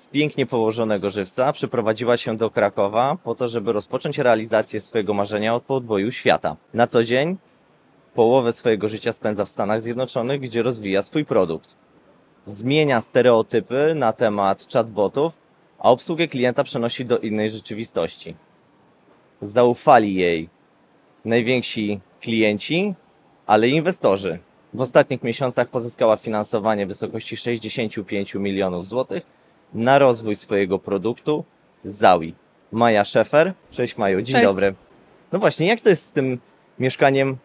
[0.00, 5.54] z pięknie położonego żywca przeprowadziła się do Krakowa po to, żeby rozpocząć realizację swojego marzenia
[5.54, 6.56] od podboju świata.
[6.74, 7.36] Na co dzień
[8.14, 11.76] połowę swojego życia spędza w Stanach Zjednoczonych, gdzie rozwija swój produkt.
[12.44, 15.38] Zmienia stereotypy na temat chatbotów,
[15.78, 18.36] a obsługę klienta przenosi do innej rzeczywistości.
[19.42, 20.48] Zaufali jej
[21.24, 22.94] najwięksi klienci,
[23.46, 24.38] ale inwestorzy.
[24.74, 29.39] W ostatnich miesiącach pozyskała finansowanie w wysokości 65 milionów złotych
[29.74, 31.44] na rozwój swojego produktu
[31.84, 32.34] Zawi.
[32.72, 33.52] Maja Szefer.
[33.70, 34.46] Cześć Maju, dzień Cześć.
[34.46, 34.74] dobry.
[35.32, 36.38] No właśnie, jak to jest z tym
[36.78, 37.36] mieszkaniem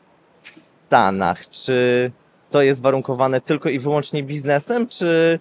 [0.41, 1.49] w Stanach?
[1.49, 2.11] Czy
[2.51, 5.39] to jest warunkowane tylko i wyłącznie biznesem, czy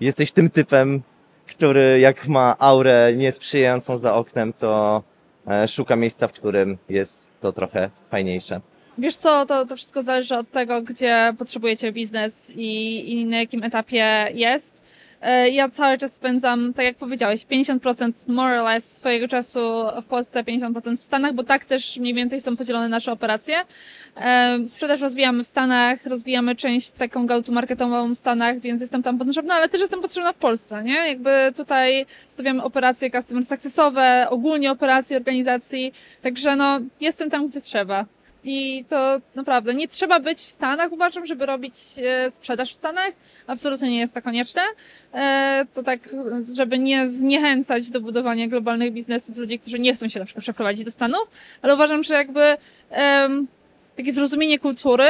[0.00, 1.02] jesteś tym typem,
[1.46, 5.02] który jak ma aurę niesprzyjającą za oknem, to
[5.46, 8.60] e, szuka miejsca, w którym jest to trochę fajniejsze?
[8.98, 13.62] Wiesz co, to, to wszystko zależy od tego, gdzie potrzebujecie biznes i, i na jakim
[13.62, 14.86] etapie jest.
[15.20, 19.60] E, Ja cały czas spędzam, tak jak powiedziałeś, 50% more or less swojego czasu
[20.02, 23.56] w Polsce, 50% w Stanach, bo tak też mniej więcej są podzielone nasze operacje.
[24.16, 29.54] E, Sprzedaż rozwijamy w Stanach, rozwijamy część taką go-to-marketową w Stanach, więc jestem tam potrzebna,
[29.54, 30.94] ale też jestem potrzebna w Polsce, nie?
[30.94, 38.04] Jakby tutaj stawiamy operacje customer successowe, ogólnie operacje organizacji, także no, jestem tam, gdzie trzeba.
[38.44, 43.12] I to naprawdę nie trzeba być w Stanach, uważam, żeby robić e, sprzedaż w Stanach.
[43.46, 44.62] Absolutnie nie jest to konieczne.
[45.14, 46.08] E, to tak,
[46.54, 50.84] żeby nie zniechęcać do budowania globalnych biznesów ludzi, którzy nie chcą się na przykład przeprowadzić
[50.84, 51.28] do Stanów,
[51.62, 52.56] ale uważam, że jakby
[52.90, 53.46] em,
[53.96, 55.04] takie zrozumienie kultury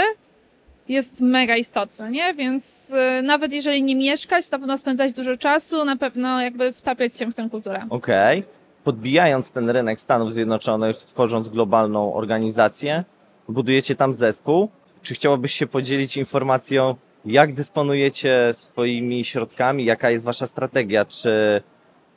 [0.89, 2.35] jest mega istotne, nie?
[2.35, 7.17] Więc e, nawet jeżeli nie mieszkać, na pewno spędzać dużo czasu, na pewno jakby wtapiać
[7.17, 7.87] się w tę kulturę.
[7.91, 8.45] Okej.
[8.85, 13.05] Podbijając ten rynek Stanów Zjednoczonych, tworząc globalną organizację,
[13.51, 14.71] budujecie tam zespół.
[15.03, 21.05] Czy chciałabyś się podzielić informacją, jak dysponujecie swoimi środkami, jaka jest wasza strategia?
[21.05, 21.63] Czy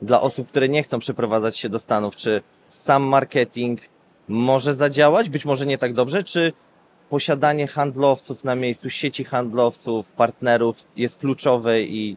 [0.02, 3.80] dla osób, które nie chcą przeprowadzać się do Stanów, czy sam marketing
[4.28, 6.52] może zadziałać, być może nie tak dobrze, czy
[7.08, 12.16] posiadanie handlowców na miejscu, sieci handlowców, partnerów jest kluczowe i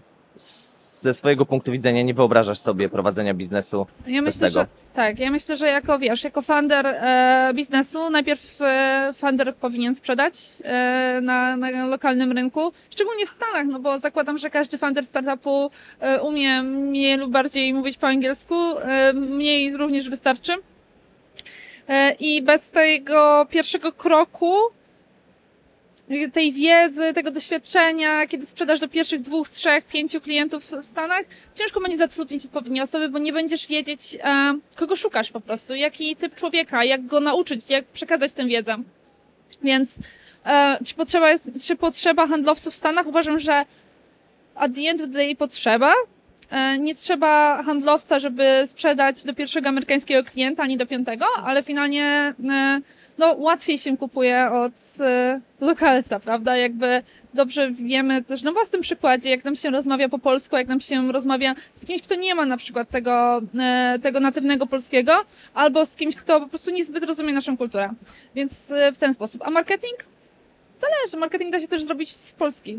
[1.02, 4.62] ze swojego punktu widzenia nie wyobrażasz sobie prowadzenia biznesu Ja bez myślę, tego.
[4.62, 9.96] że tak, ja myślę, że jako wiesz, jako founder e, biznesu, najpierw e, founder powinien
[9.96, 15.06] sprzedać e, na, na lokalnym rynku, szczególnie w Stanach, no bo zakładam, że każdy founder
[15.06, 20.54] startupu e, umie mniej lub bardziej mówić po angielsku, e, mniej również wystarczy.
[21.90, 24.54] E, I bez tego pierwszego kroku
[26.34, 31.82] tej wiedzy, tego doświadczenia, kiedy sprzedasz do pierwszych dwóch, trzech, pięciu klientów w Stanach, ciężko
[31.82, 36.36] będzie zatrudnić odpowiednie osoby, bo nie będziesz wiedzieć, e, kogo szukasz po prostu, jaki typ
[36.36, 38.78] człowieka, jak go nauczyć, jak przekazać tę wiedzę.
[39.64, 40.00] Więc
[40.46, 43.08] e, czy, potrzeba jest, czy potrzeba handlowców w Stanach?
[43.08, 43.66] Uważam, że
[44.56, 45.94] at the end of the day potrzeba.
[46.52, 52.04] E, Nie trzeba handlowca, żeby sprzedać do pierwszego amerykańskiego klienta, ani do piątego, ale finalnie
[52.50, 52.82] e,
[53.18, 56.58] no, łatwiej się kupuje od e, lokalsa, prawda?
[56.58, 57.04] Jakby
[57.34, 61.12] dobrze wiemy też na własnym przykładzie, jak nam się rozmawia po polsku, jak nam się
[61.12, 63.42] rozmawia z kimś, kto nie ma na przykład tego,
[64.02, 65.14] tego natywnego polskiego,
[65.54, 67.90] albo z kimś, kto po prostu niezbyt rozumie naszą kulturę.
[68.36, 69.42] Więc w ten sposób.
[69.46, 69.96] A marketing?
[70.78, 71.18] Zależy.
[71.18, 72.78] Marketing da się też zrobić z Polski.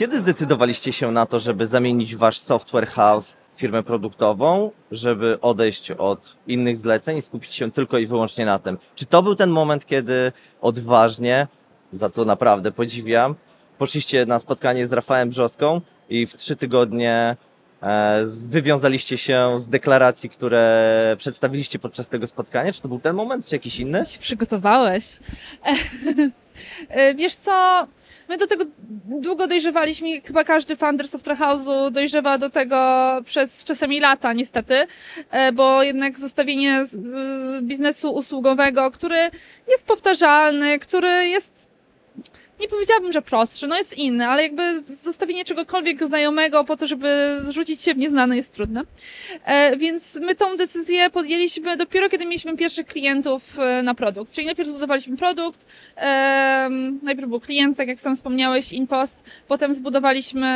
[0.00, 5.90] Kiedy zdecydowaliście się na to, żeby zamienić wasz software house w firmę produktową, żeby odejść
[5.90, 8.78] od innych zleceń i skupić się tylko i wyłącznie na tym?
[8.94, 11.46] Czy to był ten moment, kiedy odważnie,
[11.92, 13.34] za co naprawdę podziwiam,
[13.78, 17.36] poszliście na spotkanie z Rafałem Brzoską i w trzy tygodnie
[18.46, 22.72] wywiązaliście się z deklaracji, które przedstawiliście podczas tego spotkania?
[22.72, 24.04] Czy to był ten moment, czy jakiś inny?
[24.04, 25.04] się przygotowałeś.
[26.88, 27.86] E, Wiesz co,
[28.28, 28.64] my do tego
[29.04, 34.86] długo dojrzewaliśmy, chyba każdy founder Software House'u dojrzewa do tego przez czasami lata niestety,
[35.30, 39.16] e, bo jednak zostawienie y, biznesu usługowego, który
[39.68, 41.69] jest powtarzalny, który jest
[42.60, 47.38] nie powiedziałabym, że prostszy, no jest inny, ale jakby zostawienie czegokolwiek znajomego po to, żeby
[47.42, 48.82] zrzucić się w nieznane jest trudne.
[49.44, 54.32] E, więc my tą decyzję podjęliśmy dopiero, kiedy mieliśmy pierwszych klientów e, na produkt.
[54.34, 55.66] Czyli najpierw zbudowaliśmy produkt,
[55.96, 60.46] em, najpierw był klient, tak jak sam wspomniałeś, InPost, potem zbudowaliśmy,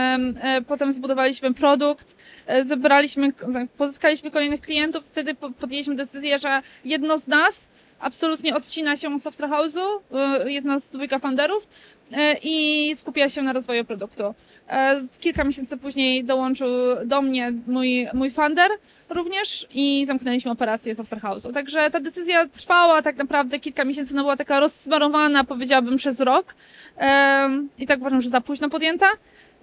[0.43, 2.17] e, potem zbudowaliśmy produkt,
[2.47, 3.33] e, zebraliśmy,
[3.77, 7.69] pozyskaliśmy kolejnych klientów, wtedy po- podjęliśmy decyzję, że jedno z nas
[8.05, 9.81] absolutnie odcina się od Software House'u,
[10.15, 11.69] e, jest nas dwójka founderów
[12.13, 14.35] e, i skupia się na rozwoju produktu.
[14.69, 16.69] E, Kilka miesięcy później dołączył
[17.07, 18.71] do mnie mój, mój founder
[19.11, 21.53] również i zamknęliśmy operację Software House'u.
[21.53, 26.55] Także ta decyzja trwała tak naprawdę kilka miesięcy, no była taka rozsmarowana, powiedziałabym, przez rok.
[27.79, 29.07] I tak uważam, że za późno podjęta.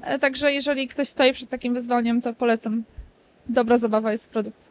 [0.01, 2.83] E, Także jeżeli ktoś stoi przed takim wyzwaniem, to polecam.
[3.49, 4.69] Dobra zabawa jest w produkt.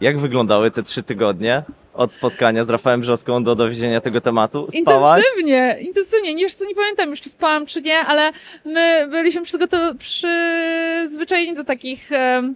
[0.00, 1.62] Jak wyglądały te trzy tygodnie
[1.98, 4.68] od spotkania z Rafałem Brzoską do dowiezienia tego tematu?
[4.80, 5.24] Spałaś?
[5.24, 6.34] Intensywnie, intensywnie.
[6.34, 8.32] Nie, nie pamiętam już, czy spałam, czy nie, ale
[8.64, 9.42] my byliśmy
[9.98, 12.54] przyzwyczajeni do takich em,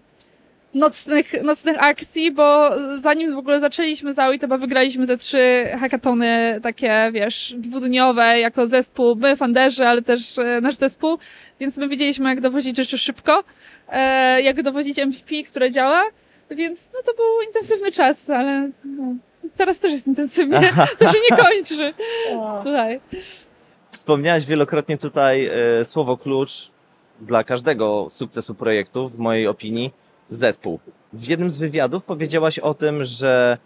[0.75, 6.61] nocnych, nocnych akcji, bo zanim w ogóle zaczęliśmy Zaui, to chyba wygraliśmy ze trzy hackatony
[6.63, 11.19] takie, wiesz, dwudniowe jako zespół, my, fanderzy, ale też e, nasz zespół,
[11.61, 13.45] więc my wiedzieliśmy, jak dowozić rzeczy szybko,
[13.89, 16.05] e, jak dowozić MVP, które działa,
[16.51, 19.15] więc no to był intensywny czas, ale no,
[19.57, 20.61] teraz też jest intensywnie,
[20.99, 21.95] to się nie kończy.
[22.63, 23.01] Słuchaj.
[23.91, 25.47] Wspomniałaś wielokrotnie tutaj
[25.81, 26.71] e, słowo klucz
[27.21, 29.93] dla każdego sukcesu projektu, w mojej opinii,
[30.31, 30.79] zespół.
[31.13, 33.59] W jednym z wywiadów powiedziałaś o tym, że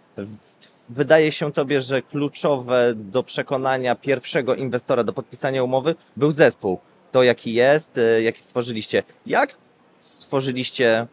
[0.89, 6.79] wydaje się tobie, że kluczowe do przekonania pierwszego inwestora do podpisania umowy był zespół.
[7.11, 9.03] To jaki jest, e, jaki stworzyliście.
[9.25, 9.55] Jak
[9.99, 11.07] stworzyliście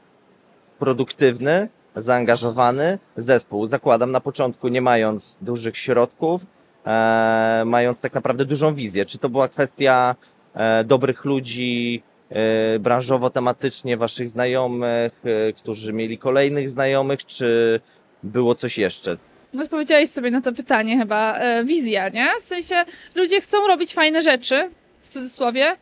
[0.78, 3.66] produktywny, zaangażowany zespół?
[3.66, 6.42] Zakładam na początku, nie mając dużych środków,
[6.86, 9.06] e, mając tak naprawdę dużą wizję.
[9.06, 10.14] Czy to była kwestia
[10.54, 17.80] e, dobrych ludzi, e, branżowo, tematycznie, waszych znajomych, e, którzy mieli kolejnych znajomych, czy
[18.22, 19.16] było coś jeszcze?
[19.62, 21.38] Odpowiedziałeś sobie na to pytanie chyba.
[21.38, 22.26] E, wizja, nie?
[22.40, 22.74] W sensie
[23.14, 24.70] ludzie chcą robić fajne rzeczy,
[25.00, 25.76] w cudzysłowie.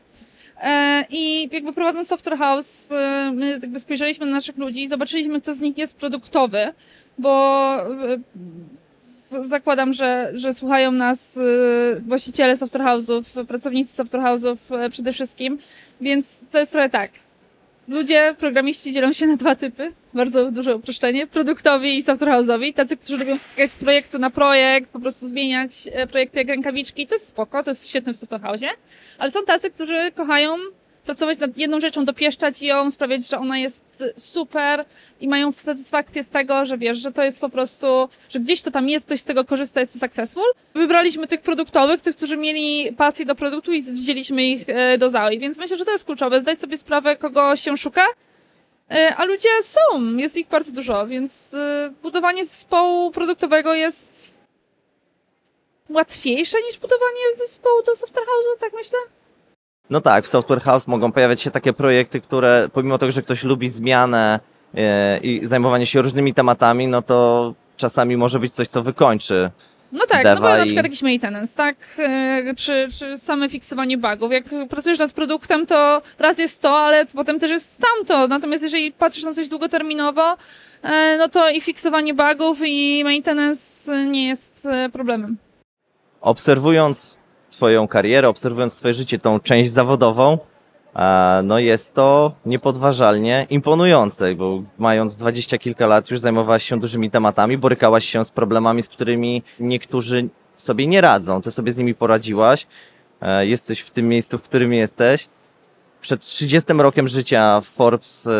[0.62, 5.40] E, I jakby prowadząc Software House, e, my jakby spojrzeliśmy na naszych ludzi i zobaczyliśmy,
[5.40, 6.72] kto z nich jest produktowy,
[7.18, 8.18] bo e,
[9.42, 11.40] zakładam, że, że słuchają nas
[12.06, 14.56] właściciele Software House'ów, pracownicy Software House'ów
[14.90, 15.58] przede wszystkim,
[16.00, 17.10] więc to jest trochę tak.
[17.88, 19.92] Ludzie, programiści dzielą się na dwa typy.
[20.14, 21.26] Bardzo duże uproszczenie.
[21.26, 22.74] Produktowi i software house'owi.
[22.74, 27.06] Tacy, którzy lubią skakać z projektu na projekt, po prostu zmieniać e, projekty jak rękawiczki.
[27.06, 28.68] To jest spoko, to jest świetne w software house'ie.
[29.18, 30.56] Ale są tacy, którzy kochają
[31.04, 34.84] pracować nad jedną rzeczą, dopieszczać ją, sprawiać, że ona jest super
[35.20, 38.70] i mają satysfakcję z tego, że wiesz, że to jest po prostu, że gdzieś to
[38.70, 40.44] tam jest, ktoś z tego korzysta, jest to successful.
[40.74, 45.38] Wybraliśmy tych produktowych, tych, którzy mieli pasję do produktu i wzięliśmy ich e, do Zaoi,
[45.38, 48.06] więc myślę, że to jest kluczowe, zdać sobie sprawę, kogo się szuka.
[48.90, 54.42] E, A ludzie są, jest ich bardzo dużo, więc e, budowanie zespołu produktowego jest
[55.88, 58.98] łatwiejsze niż budowanie zespołu do software house'u, tak myślę.
[59.92, 63.44] No tak, w Software House mogą pojawiać się takie projekty, które pomimo tego, że ktoś
[63.44, 64.40] lubi zmianę
[64.74, 69.50] e, i zajmowanie się różnymi tematami, no to czasami może być coś, co wykończy.
[69.92, 71.76] No tak, no bo na i- przykład jakiś maintenance, tak?
[71.98, 74.32] E, Czy, czy same fiksowanie bugów.
[74.32, 78.28] Jak pracujesz nad produktem, to raz jest to, ale potem też jest tamto.
[78.28, 80.36] Natomiast jeżeli patrzysz na coś długoterminowo,
[80.82, 85.36] e, no to i fiksowanie bugów, i maintenance nie jest e, problemem.
[86.20, 87.21] Obserwując
[87.52, 90.38] Twoją karierę, obserwując Twoje życie, tą część zawodową,
[90.96, 97.10] e, no jest to niepodważalnie imponujące, bo mając dwadzieścia kilka lat już zajmowałaś się dużymi
[97.10, 101.42] tematami, borykałaś się z problemami, z którymi niektórzy sobie nie radzą.
[101.42, 102.66] Ty sobie z nimi poradziłaś,
[103.20, 105.28] e, jesteś w tym miejscu, w którym jesteś.
[106.00, 108.30] Przed 30 rokiem życia Forbes e,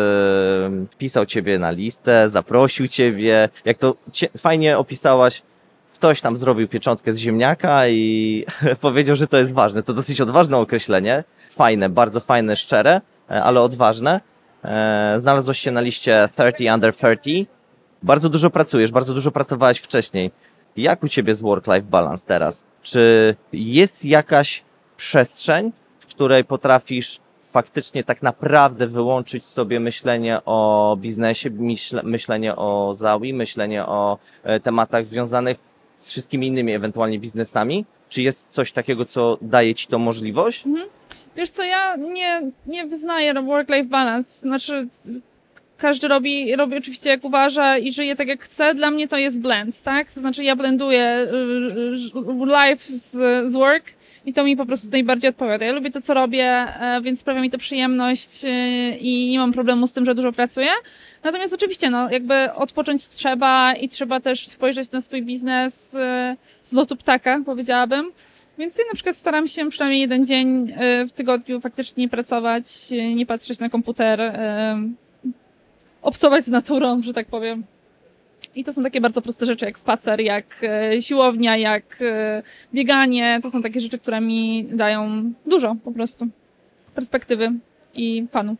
[0.91, 3.49] wpisał Ciebie na listę, zaprosił Ciebie.
[3.65, 3.95] Jak to
[4.37, 5.41] fajnie opisałaś,
[6.03, 8.45] ktoś tam zrobił pieczątkę z ziemniaka i
[8.81, 9.83] powiedział, że to jest ważne.
[9.83, 11.23] To dosyć odważne określenie.
[11.51, 13.01] Fajne, bardzo fajne, szczere,
[13.31, 14.21] e, ale odważne.
[14.63, 17.47] E, Znalazłeś się na liście 30 under 30.
[18.01, 20.31] Bardzo dużo pracujesz, bardzo dużo pracowałeś wcześniej.
[20.77, 22.65] Jak u ciebie z work-life balance teraz?
[22.81, 24.63] Czy jest jakaś
[24.97, 32.93] przestrzeń, w której potrafisz faktycznie tak naprawdę wyłączyć sobie myślenie o biznesie, myśle, myślenie o
[32.93, 37.85] zawi, myślenie o e, tematach związanych z wszystkimi innymi ewentualnie biznesami?
[38.09, 40.63] Czy jest coś takiego, co daje ci to możliwość?
[41.35, 44.47] Wiesz co, ja nie, nie wyznaję work-life balance.
[44.47, 44.87] Znaczy,
[45.83, 48.75] każdy robi, robi oczywiście jak uważa i żyje tak jak chce.
[48.75, 50.13] Dla mnie to jest blend, tak?
[50.13, 51.35] To znaczy ja blenduję y,
[52.17, 53.11] y, life z,
[53.51, 53.85] z work
[54.25, 55.65] i to mi po prostu najbardziej odpowiada.
[55.65, 59.51] Ja lubię to, co robię, e, więc sprawia mi to przyjemność y, i nie mam
[59.51, 60.69] problemu z tym, że dużo pracuję.
[61.23, 65.97] Natomiast oczywiście, no, jakby odpocząć trzeba i trzeba też spojrzeć na swój biznes y,
[66.63, 68.11] z lotu ptaka, powiedziałabym.
[68.57, 73.15] Więc ja na przykład staram się przynajmniej jeden dzień y, w tygodniu faktycznie pracować, y,
[73.15, 75.02] nie patrzeć na komputer, y,
[76.03, 77.63] obcować z naturą, że tak powiem.
[78.55, 82.43] I to są takie bardzo proste rzeczy, jak spacer, jak e, siłownia, jak e,
[82.73, 83.39] bieganie.
[83.41, 86.27] To są takie rzeczy, które mi dają dużo po prostu
[86.95, 87.51] perspektywy
[87.93, 88.55] i fanu.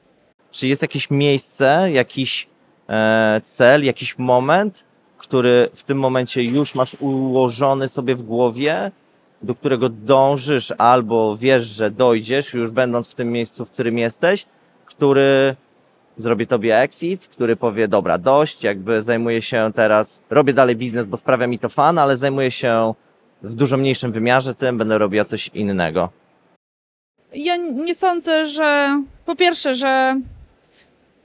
[0.52, 2.48] Czy jest jakieś miejsce, jakiś
[2.90, 4.84] e, cel, jakiś moment,
[5.18, 8.92] który w tym momencie już masz ułożony sobie w głowie,
[9.42, 14.46] do którego dążysz albo wiesz, że dojdziesz, już będąc w tym miejscu, w którym jesteś,
[14.86, 15.56] który
[16.17, 21.17] zrobi tobie exit, który powie, dobra, dość, jakby zajmuję się teraz, robię dalej biznes, bo
[21.17, 22.93] sprawia mi to fan, ale zajmuję się
[23.43, 26.10] w dużo mniejszym wymiarze tym, będę robiła coś innego.
[27.36, 30.22] Ja nie sądzę, że po pierwsze, że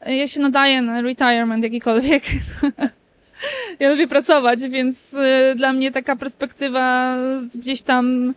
[0.07, 2.23] ja się nadaję na retirement jakikolwiek.
[3.81, 7.17] ja lubię pracować, więc y, dla mnie taka perspektywa
[7.55, 8.35] gdzieś tam,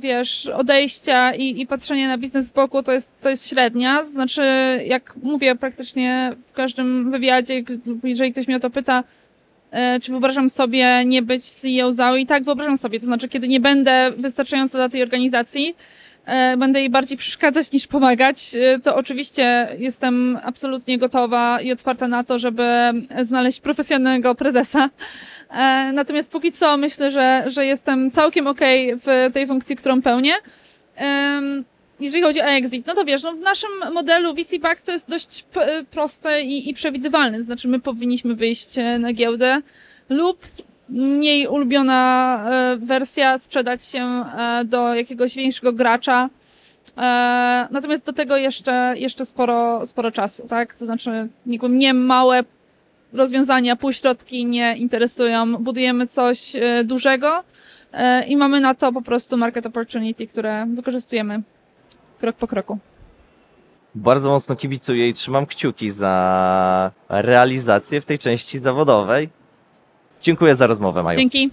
[0.00, 4.04] wiesz, odejścia i, i patrzenia na biznes z boku to jest, to jest średnia.
[4.04, 4.42] Znaczy,
[4.86, 7.62] jak mówię praktycznie w każdym wywiadzie,
[8.04, 9.04] jeżeli ktoś mnie o to pyta,
[9.70, 13.48] e, czy wyobrażam sobie nie być CEO ZAO i tak wyobrażam sobie, to znaczy, kiedy
[13.48, 15.76] nie będę wystarczająco dla tej organizacji,
[16.58, 22.24] będę jej bardziej przeszkadzać niż pomagać, e, to oczywiście jestem absolutnie gotowa i otwarta na
[22.24, 22.64] to, żeby
[23.22, 24.90] znaleźć profesjonalnego prezesa.
[25.50, 30.32] E, Natomiast póki co myślę, że, że jestem całkiem okej w tej funkcji, którą pełnię.
[32.00, 35.46] Jeżeli chodzi o exit, no to wiesz, no w naszym modelu VC-Back to jest dość
[35.90, 37.42] proste i, i przewidywalne.
[37.42, 39.60] Znaczy, my powinniśmy wyjść e, na giełdę
[40.08, 40.46] lub
[40.88, 46.28] mniej ulubiona e, wersja sprzedać się e, do jakiegoś większego gracza.
[46.96, 50.74] E, Natomiast do tego jeszcze, jeszcze sporo, sporo czasu, tak?
[50.74, 51.28] To znaczy,
[51.68, 52.44] mnie małe
[53.12, 55.56] rozwiązania, półśrodki nie interesują.
[55.56, 56.52] Budujemy coś
[56.84, 57.44] dużego
[58.28, 61.42] i mamy na to po prostu market opportunity, które wykorzystujemy
[62.18, 62.78] krok po kroku.
[63.94, 69.28] Bardzo mocno kibicuję i trzymam kciuki za realizację w tej części zawodowej.
[70.22, 71.16] Dziękuję za rozmowę, Maju.
[71.16, 71.50] Dzięki.